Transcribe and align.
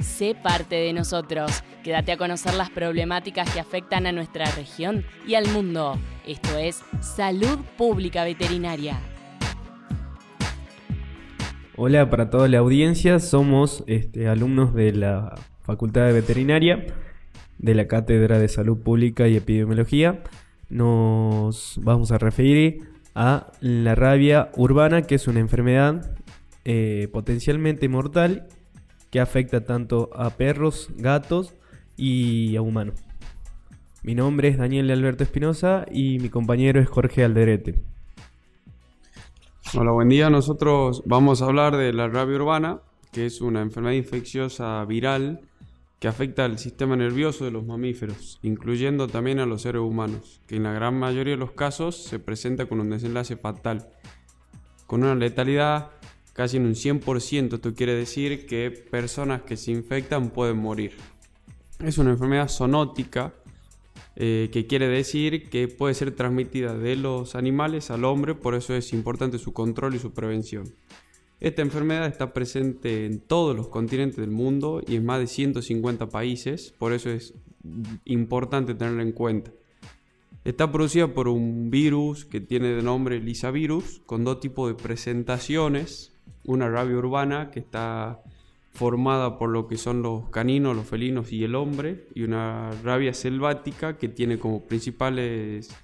sé 0.00 0.34
parte 0.34 0.76
de 0.76 0.92
nosotros. 0.92 1.62
Quédate 1.82 2.12
a 2.12 2.16
conocer 2.16 2.54
las 2.54 2.70
problemáticas 2.70 3.50
que 3.50 3.60
afectan 3.60 4.06
a 4.06 4.12
nuestra 4.12 4.44
región 4.52 5.04
y 5.26 5.34
al 5.34 5.48
mundo. 5.48 5.98
Esto 6.26 6.58
es 6.58 6.82
Salud 7.00 7.58
Pública 7.76 8.24
Veterinaria. 8.24 9.00
Hola 11.76 12.10
para 12.10 12.28
toda 12.28 12.48
la 12.48 12.58
audiencia, 12.58 13.20
somos 13.20 13.84
este, 13.86 14.28
alumnos 14.28 14.74
de 14.74 14.92
la 14.92 15.34
Facultad 15.62 16.06
de 16.06 16.12
Veterinaria 16.12 16.86
de 17.58 17.74
la 17.74 17.86
Cátedra 17.86 18.38
de 18.38 18.48
Salud 18.48 18.78
Pública 18.78 19.28
y 19.28 19.36
Epidemiología. 19.36 20.22
Nos 20.68 21.78
vamos 21.82 22.10
a 22.12 22.18
referir 22.18 22.90
a 23.14 23.52
la 23.60 23.94
rabia 23.94 24.50
urbana, 24.56 25.02
que 25.02 25.16
es 25.16 25.28
una 25.28 25.40
enfermedad 25.40 26.16
eh, 26.64 27.08
potencialmente 27.12 27.88
mortal 27.88 28.48
que 29.10 29.20
afecta 29.20 29.64
tanto 29.64 30.10
a 30.14 30.30
perros, 30.30 30.90
gatos 30.96 31.54
y 31.96 32.56
a 32.56 32.62
humanos. 32.62 33.00
Mi 34.02 34.14
nombre 34.14 34.48
es 34.48 34.58
Daniel 34.58 34.90
Alberto 34.90 35.24
Espinosa 35.24 35.84
y 35.90 36.18
mi 36.18 36.28
compañero 36.28 36.80
es 36.80 36.88
Jorge 36.88 37.24
Alderete. 37.24 37.74
Hola, 39.74 39.92
buen 39.92 40.08
día. 40.08 40.30
Nosotros 40.30 41.02
vamos 41.04 41.42
a 41.42 41.46
hablar 41.46 41.76
de 41.76 41.92
la 41.92 42.08
rabia 42.08 42.36
urbana, 42.36 42.80
que 43.12 43.26
es 43.26 43.40
una 43.40 43.60
enfermedad 43.60 43.96
infecciosa 43.96 44.84
viral 44.84 45.40
que 45.98 46.08
afecta 46.08 46.44
al 46.44 46.58
sistema 46.58 46.96
nervioso 46.96 47.44
de 47.44 47.50
los 47.50 47.66
mamíferos, 47.66 48.38
incluyendo 48.42 49.08
también 49.08 49.40
a 49.40 49.46
los 49.46 49.62
seres 49.62 49.82
humanos, 49.82 50.40
que 50.46 50.56
en 50.56 50.62
la 50.62 50.72
gran 50.72 50.98
mayoría 50.98 51.34
de 51.34 51.40
los 51.40 51.52
casos 51.52 51.96
se 51.96 52.20
presenta 52.20 52.66
con 52.66 52.80
un 52.80 52.90
desenlace 52.90 53.36
fatal, 53.36 53.90
con 54.86 55.02
una 55.02 55.16
letalidad 55.16 55.90
casi 56.38 56.56
en 56.56 56.66
un 56.66 56.76
100%, 56.76 57.54
esto 57.54 57.74
quiere 57.74 57.94
decir 57.96 58.46
que 58.46 58.70
personas 58.70 59.42
que 59.42 59.56
se 59.56 59.72
infectan 59.72 60.30
pueden 60.30 60.58
morir. 60.58 60.92
Es 61.80 61.98
una 61.98 62.12
enfermedad 62.12 62.48
zoonótica, 62.48 63.34
eh, 64.14 64.48
que 64.52 64.68
quiere 64.68 64.86
decir 64.86 65.50
que 65.50 65.66
puede 65.66 65.94
ser 65.94 66.14
transmitida 66.14 66.78
de 66.78 66.94
los 66.94 67.34
animales 67.34 67.90
al 67.90 68.04
hombre, 68.04 68.36
por 68.36 68.54
eso 68.54 68.72
es 68.76 68.92
importante 68.92 69.40
su 69.40 69.52
control 69.52 69.96
y 69.96 69.98
su 69.98 70.12
prevención. 70.12 70.72
Esta 71.40 71.62
enfermedad 71.62 72.06
está 72.06 72.32
presente 72.32 73.04
en 73.04 73.18
todos 73.18 73.56
los 73.56 73.66
continentes 73.66 74.18
del 74.18 74.30
mundo 74.30 74.80
y 74.86 74.94
en 74.94 75.04
más 75.04 75.18
de 75.18 75.26
150 75.26 76.08
países, 76.08 76.72
por 76.78 76.92
eso 76.92 77.10
es 77.10 77.34
importante 78.04 78.76
tenerla 78.76 79.02
en 79.02 79.10
cuenta. 79.10 79.50
Está 80.44 80.70
producida 80.70 81.08
por 81.08 81.26
un 81.26 81.68
virus 81.68 82.24
que 82.24 82.40
tiene 82.40 82.68
de 82.68 82.82
nombre 82.84 83.18
Lisavirus, 83.18 84.02
con 84.06 84.22
dos 84.22 84.38
tipos 84.38 84.68
de 84.68 84.80
presentaciones 84.80 86.12
una 86.48 86.68
rabia 86.70 86.96
urbana 86.96 87.50
que 87.50 87.60
está 87.60 88.22
formada 88.72 89.38
por 89.38 89.50
lo 89.50 89.68
que 89.68 89.76
son 89.76 90.02
los 90.02 90.30
caninos, 90.30 90.74
los 90.74 90.86
felinos 90.86 91.30
y 91.30 91.44
el 91.44 91.54
hombre, 91.54 92.06
y 92.14 92.22
una 92.22 92.70
rabia 92.82 93.12
selvática 93.12 93.98
que 93.98 94.08
tiene 94.08 94.38
como 94.38 94.64
principales 94.64 95.76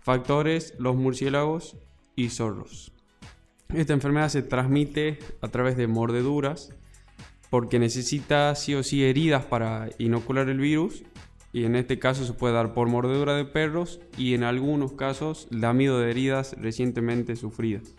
factores 0.00 0.74
los 0.78 0.94
murciélagos 0.94 1.78
y 2.16 2.28
zorros. 2.28 2.92
Esta 3.72 3.94
enfermedad 3.94 4.28
se 4.28 4.42
transmite 4.42 5.18
a 5.40 5.48
través 5.48 5.76
de 5.76 5.86
mordeduras 5.86 6.70
porque 7.48 7.78
necesita 7.78 8.54
sí 8.56 8.74
o 8.74 8.82
sí 8.82 9.04
heridas 9.04 9.46
para 9.46 9.88
inocular 9.98 10.50
el 10.50 10.58
virus 10.58 11.02
y 11.52 11.64
en 11.64 11.76
este 11.76 11.98
caso 11.98 12.26
se 12.26 12.34
puede 12.34 12.52
dar 12.52 12.74
por 12.74 12.88
mordedura 12.88 13.36
de 13.36 13.46
perros 13.46 14.00
y 14.18 14.34
en 14.34 14.42
algunos 14.42 14.92
casos 14.92 15.48
lamido 15.50 15.98
de 15.98 16.10
heridas 16.10 16.56
recientemente 16.60 17.36
sufridas. 17.36 17.94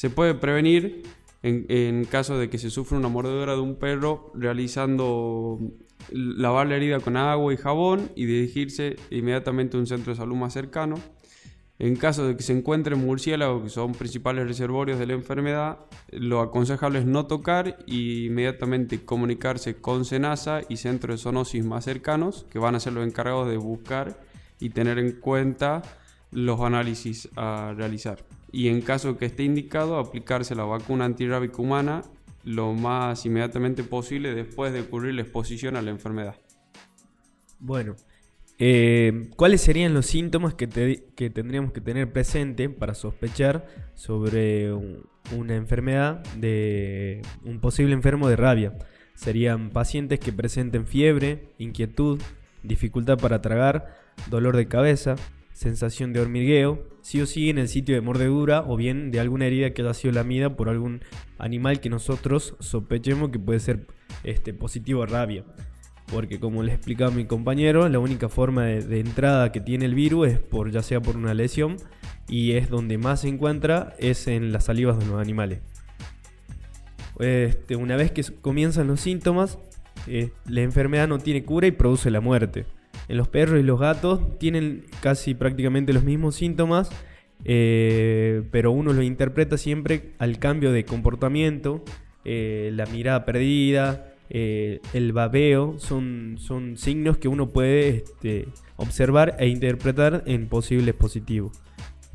Se 0.00 0.08
puede 0.08 0.32
prevenir 0.32 1.02
en, 1.42 2.06
caso 2.06 2.38
de 2.38 2.48
que 2.48 2.56
se 2.56 2.70
sufra 2.70 2.96
una 2.96 3.08
mordedura 3.08 3.52
de 3.52 3.60
un 3.60 3.76
perro 3.76 4.32
realizando 4.34 5.58
lavar 6.10 6.68
la 6.68 6.76
herida 6.76 7.00
con 7.00 7.18
agua 7.18 7.52
y 7.52 7.58
jabón 7.58 8.10
y 8.16 8.24
dirigirse 8.24 8.96
inmediatamente 9.10 9.76
a 9.76 9.80
un 9.80 9.86
centro 9.86 10.14
de 10.14 10.16
salud 10.16 10.36
más 10.36 10.54
cercano. 10.54 10.94
En 11.78 11.96
caso 11.96 12.26
de 12.26 12.34
que 12.34 12.42
se 12.42 12.56
encuentren 12.56 12.98
murciélagos, 12.98 13.62
que 13.62 13.68
son 13.68 13.92
principales 13.92 14.48
reservorios 14.48 14.98
de 14.98 15.04
la 15.04 15.12
enfermedad, 15.12 15.80
lo 16.12 16.40
aconsejable 16.40 17.00
es 17.00 17.04
no 17.04 17.26
tocar 17.26 17.76
y 17.84 18.28
inmediatamente 18.28 19.04
comunicarse 19.04 19.82
con 19.82 20.06
SENASA 20.06 20.62
y 20.66 20.78
centros 20.78 21.18
de 21.18 21.22
zoonosis 21.24 21.62
más 21.62 21.84
cercanos, 21.84 22.46
que 22.50 22.58
van 22.58 22.74
a 22.74 22.80
ser 22.80 22.94
los 22.94 23.06
encargados 23.06 23.50
de 23.50 23.58
buscar 23.58 24.18
y 24.60 24.70
tener 24.70 24.98
en 24.98 25.20
cuenta 25.20 25.82
los 26.30 26.58
análisis 26.62 27.28
a 27.36 27.74
realizar 27.76 28.24
y 28.52 28.68
en 28.68 28.80
caso 28.80 29.16
que 29.16 29.26
esté 29.26 29.44
indicado 29.44 29.98
aplicarse 29.98 30.54
la 30.54 30.64
vacuna 30.64 31.04
antirrábica 31.04 31.62
humana 31.62 32.02
lo 32.44 32.72
más 32.72 33.26
inmediatamente 33.26 33.84
posible 33.84 34.34
después 34.34 34.72
de 34.72 34.80
ocurrir 34.80 35.14
la 35.14 35.22
exposición 35.22 35.76
a 35.76 35.82
la 35.82 35.90
enfermedad. 35.90 36.36
Bueno, 37.58 37.96
eh, 38.58 39.30
¿cuáles 39.36 39.60
serían 39.60 39.94
los 39.94 40.06
síntomas 40.06 40.54
que, 40.54 40.66
tendríamos 40.66 41.72
que 41.72 41.80
tener 41.80 42.12
presente 42.12 42.68
para 42.68 42.94
sospechar 42.94 43.66
sobre 43.94 44.72
una 44.72 45.54
enfermedad 45.54 46.22
de 46.36 47.22
un 47.44 47.60
posible 47.60 47.92
enfermo 47.92 48.28
de 48.28 48.36
rabia? 48.36 48.72
Serían 49.14 49.70
pacientes 49.70 50.18
que 50.18 50.32
presenten 50.32 50.86
fiebre, 50.86 51.52
inquietud, 51.58 52.20
dificultad 52.62 53.18
para 53.18 53.42
tragar, 53.42 53.98
dolor 54.30 54.56
de 54.56 54.66
cabeza, 54.66 55.16
sensación 55.60 56.14
de 56.14 56.20
hormigueo, 56.20 56.82
sí 57.02 57.20
o 57.20 57.26
sí 57.26 57.50
en 57.50 57.58
el 57.58 57.68
sitio 57.68 57.94
de 57.94 58.00
mordedura 58.00 58.64
o 58.66 58.78
bien 58.78 59.10
de 59.10 59.20
alguna 59.20 59.44
herida 59.44 59.74
que 59.74 59.82
haya 59.82 59.92
sido 59.92 60.14
lamida 60.14 60.56
por 60.56 60.70
algún 60.70 61.02
animal 61.36 61.80
que 61.80 61.90
nosotros 61.90 62.56
sospechemos 62.60 63.28
que 63.28 63.38
puede 63.38 63.60
ser 63.60 63.86
este, 64.24 64.54
positivo 64.54 65.02
a 65.02 65.06
rabia. 65.06 65.44
Porque 66.10 66.40
como 66.40 66.62
le 66.62 66.72
explicaba 66.72 67.10
mi 67.10 67.26
compañero, 67.26 67.86
la 67.90 67.98
única 67.98 68.30
forma 68.30 68.64
de, 68.64 69.00
entrada 69.00 69.52
que 69.52 69.60
tiene 69.60 69.84
el 69.84 69.94
virus 69.94 70.28
es 70.28 70.38
por 70.38 70.70
ya 70.70 70.82
sea 70.82 71.02
por 71.02 71.18
una 71.18 71.34
lesión 71.34 71.76
y 72.26 72.52
es 72.52 72.70
donde 72.70 72.96
más 72.96 73.20
se 73.20 73.28
encuentra 73.28 73.94
es 73.98 74.28
en 74.28 74.52
las 74.52 74.64
salivas 74.64 74.98
de 74.98 75.04
los 75.04 75.20
animales. 75.20 75.60
Este, 77.18 77.76
una 77.76 77.96
vez 77.96 78.12
que 78.12 78.22
comienzan 78.40 78.86
los 78.86 79.02
síntomas, 79.02 79.58
eh, 80.06 80.30
la 80.46 80.62
enfermedad 80.62 81.06
no 81.06 81.18
tiene 81.18 81.44
cura 81.44 81.66
y 81.66 81.72
produce 81.72 82.10
la 82.10 82.22
muerte 82.22 82.64
en 83.10 83.16
los 83.16 83.26
perros 83.26 83.58
y 83.58 83.64
los 83.64 83.80
gatos 83.80 84.38
tienen 84.38 84.84
casi 85.00 85.34
prácticamente 85.34 85.92
los 85.92 86.04
mismos 86.04 86.36
síntomas, 86.36 86.90
eh, 87.44 88.44
pero 88.52 88.70
uno 88.70 88.92
lo 88.92 89.02
interpreta 89.02 89.58
siempre 89.58 90.12
al 90.18 90.38
cambio 90.38 90.70
de 90.70 90.84
comportamiento, 90.84 91.84
eh, 92.24 92.70
la 92.72 92.86
mirada 92.86 93.24
perdida, 93.24 94.14
eh, 94.28 94.78
el 94.92 95.12
babeo, 95.12 95.80
son, 95.80 96.36
son 96.38 96.76
signos 96.76 97.18
que 97.18 97.26
uno 97.26 97.48
puede 97.48 97.88
este, 97.88 98.46
observar 98.76 99.34
e 99.40 99.48
interpretar 99.48 100.22
en 100.26 100.46
posibles 100.46 100.94
positivos. 100.94 101.60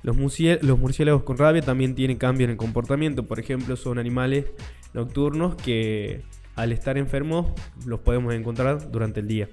Los, 0.01 0.16
los 0.62 0.79
murciélagos 0.79 1.23
con 1.23 1.38
rabia 1.38 1.62
también 1.62 1.94
tienen 1.94 2.16
cambio 2.16 2.45
en 2.45 2.51
el 2.51 2.57
comportamiento, 2.57 3.23
por 3.23 3.41
ejemplo, 3.41 3.75
son 3.75 4.00
animales 4.00 4.45
nocturnos 4.94 5.56
que 5.56 6.22
al 6.56 6.72
estar 6.72 6.97
enfermos 6.97 7.51
los 7.85 8.00
podemos 8.00 8.33
encontrar 8.33 8.91
durante 8.91 9.19
el 9.19 9.27
día. 9.27 9.50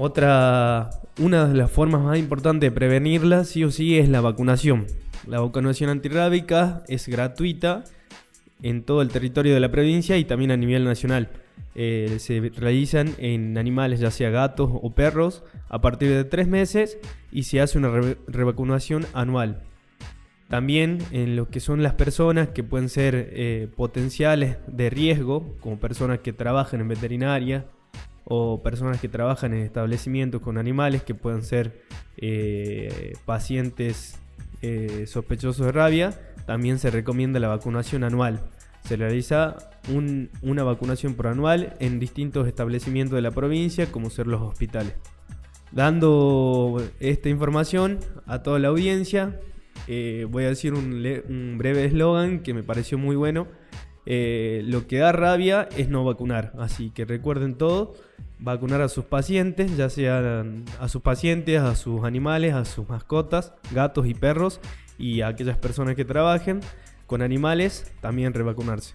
Otra, 0.00 0.90
una 1.18 1.46
de 1.46 1.56
las 1.56 1.72
formas 1.72 2.00
más 2.02 2.20
importantes 2.20 2.70
de 2.70 2.72
prevenirla, 2.72 3.42
sí 3.42 3.64
o 3.64 3.72
sí, 3.72 3.98
es 3.98 4.08
la 4.08 4.20
vacunación. 4.20 4.86
La 5.26 5.40
vacunación 5.40 5.90
antirrábica 5.90 6.84
es 6.86 7.08
gratuita 7.08 7.82
en 8.62 8.84
todo 8.84 9.02
el 9.02 9.08
territorio 9.08 9.54
de 9.54 9.58
la 9.58 9.72
provincia 9.72 10.16
y 10.16 10.24
también 10.24 10.52
a 10.52 10.56
nivel 10.56 10.84
nacional. 10.84 11.30
Eh, 11.74 12.18
se 12.20 12.52
realizan 12.54 13.16
en 13.18 13.58
animales, 13.58 13.98
ya 13.98 14.12
sea 14.12 14.30
gatos 14.30 14.70
o 14.72 14.94
perros, 14.94 15.42
a 15.68 15.80
partir 15.80 16.10
de 16.10 16.22
tres 16.22 16.46
meses 16.46 16.98
y 17.32 17.42
se 17.42 17.60
hace 17.60 17.76
una 17.76 17.90
revacunación 18.28 19.04
anual. 19.14 19.64
También 20.48 20.98
en 21.10 21.34
lo 21.34 21.48
que 21.48 21.58
son 21.58 21.82
las 21.82 21.94
personas 21.94 22.50
que 22.50 22.62
pueden 22.62 22.88
ser 22.88 23.30
eh, 23.32 23.66
potenciales 23.74 24.58
de 24.68 24.90
riesgo, 24.90 25.56
como 25.58 25.80
personas 25.80 26.20
que 26.20 26.32
trabajan 26.32 26.82
en 26.82 26.86
veterinaria, 26.86 27.66
o 28.30 28.62
personas 28.62 29.00
que 29.00 29.08
trabajan 29.08 29.54
en 29.54 29.62
establecimientos 29.62 30.42
con 30.42 30.58
animales 30.58 31.02
que 31.02 31.14
puedan 31.14 31.42
ser 31.42 31.82
eh, 32.18 33.14
pacientes 33.24 34.18
eh, 34.60 35.06
sospechosos 35.06 35.64
de 35.64 35.72
rabia, 35.72 36.20
también 36.44 36.78
se 36.78 36.90
recomienda 36.90 37.40
la 37.40 37.48
vacunación 37.48 38.04
anual. 38.04 38.40
Se 38.84 38.96
realiza 38.96 39.56
una 40.42 40.62
vacunación 40.62 41.14
por 41.14 41.26
anual 41.26 41.74
en 41.80 41.98
distintos 41.98 42.46
establecimientos 42.46 43.16
de 43.16 43.22
la 43.22 43.30
provincia, 43.30 43.90
como 43.90 44.10
ser 44.10 44.26
los 44.26 44.42
hospitales. 44.42 44.92
Dando 45.72 46.82
esta 47.00 47.30
información 47.30 47.98
a 48.26 48.42
toda 48.42 48.58
la 48.58 48.68
audiencia, 48.68 49.40
eh, 49.86 50.26
voy 50.28 50.44
a 50.44 50.48
decir 50.48 50.74
un, 50.74 51.02
un 51.28 51.56
breve 51.56 51.86
eslogan 51.86 52.40
que 52.40 52.52
me 52.52 52.62
pareció 52.62 52.98
muy 52.98 53.16
bueno. 53.16 53.48
Lo 54.08 54.86
que 54.86 54.98
da 54.98 55.12
rabia 55.12 55.68
es 55.76 55.88
no 55.88 56.04
vacunar, 56.04 56.52
así 56.58 56.90
que 56.90 57.04
recuerden 57.04 57.56
todo 57.56 57.94
vacunar 58.38 58.80
a 58.80 58.88
sus 58.88 59.04
pacientes, 59.04 59.76
ya 59.76 59.90
sean 59.90 60.64
a 60.80 60.88
sus 60.88 61.02
pacientes, 61.02 61.60
a 61.60 61.74
sus 61.74 62.04
animales, 62.04 62.54
a 62.54 62.64
sus 62.64 62.88
mascotas, 62.88 63.52
gatos 63.72 64.06
y 64.06 64.14
perros, 64.14 64.60
y 64.98 65.20
a 65.20 65.28
aquellas 65.28 65.58
personas 65.58 65.94
que 65.94 66.04
trabajen 66.04 66.60
con 67.06 67.22
animales, 67.22 67.92
también 68.00 68.34
revacunarse. 68.34 68.94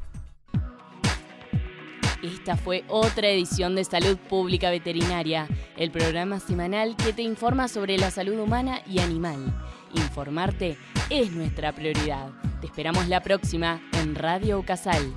Esta 2.24 2.56
fue 2.56 2.86
otra 2.88 3.28
edición 3.28 3.76
de 3.76 3.84
Salud 3.84 4.18
Pública 4.18 4.70
Veterinaria, 4.70 5.48
el 5.76 5.92
programa 5.92 6.40
semanal 6.40 6.96
que 6.96 7.12
te 7.12 7.22
informa 7.22 7.68
sobre 7.68 7.98
la 7.98 8.12
salud 8.12 8.40
humana 8.40 8.82
y 8.88 9.00
animal. 9.00 9.54
Informarte 9.94 10.78
es 11.10 11.34
nuestra 11.34 11.74
prioridad. 11.74 12.30
Te 12.64 12.68
esperamos 12.68 13.10
la 13.10 13.22
próxima 13.22 13.82
en 13.92 14.16
Radio 14.16 14.64
Casal. 14.64 15.14